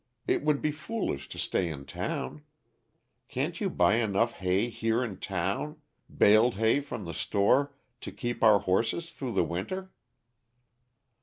It 0.25 0.41
would 0.43 0.63
be 0.63 0.71
foolish 0.71 1.29
to 1.29 1.37
stay 1.37 1.69
in 1.69 1.85
town. 1.85 2.41
Can't 3.27 3.61
you 3.61 3.69
buy 3.69 3.97
enough 3.97 4.33
hay 4.33 4.67
here 4.71 5.03
in 5.03 5.17
town 5.19 5.79
baled 6.09 6.55
hay 6.55 6.79
from 6.79 7.05
the 7.05 7.13
store 7.13 7.75
to 7.99 8.11
keep 8.11 8.43
our 8.43 8.61
horses 8.61 9.11
through 9.11 9.33
the 9.33 9.43
winter?" 9.45 9.91